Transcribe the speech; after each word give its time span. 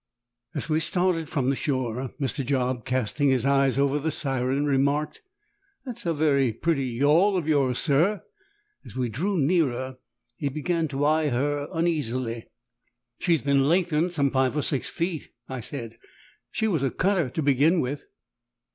As 0.55 0.67
we 0.67 0.79
started 0.79 1.29
from 1.29 1.51
the 1.51 1.55
shore 1.55 2.09
Mr. 2.19 2.43
Job, 2.43 2.85
casting 2.85 3.29
his 3.29 3.45
eyes 3.45 3.77
over 3.77 3.99
the 3.99 4.09
Siren, 4.09 4.65
remarked, 4.65 5.21
"That's 5.85 6.07
a 6.07 6.13
very 6.15 6.51
pretty 6.51 6.87
yawl 6.87 7.37
of 7.37 7.47
yours, 7.47 7.77
sir." 7.77 8.23
As 8.83 8.95
we 8.95 9.09
drew 9.09 9.37
nearer, 9.37 9.97
he 10.37 10.49
began 10.49 10.87
to 10.87 11.05
eye 11.05 11.29
her 11.29 11.67
uneasily. 11.71 12.47
"She 13.19 13.33
has 13.33 13.43
been 13.43 13.67
lengthened 13.69 14.11
some 14.11 14.31
five 14.31 14.57
or 14.57 14.63
six 14.63 14.89
feet," 14.89 15.29
I 15.47 15.59
said; 15.59 15.99
"she 16.49 16.67
was 16.67 16.81
a 16.81 16.89
cutter 16.89 17.29
to 17.29 17.43
begin 17.43 17.79
with." 17.79 18.05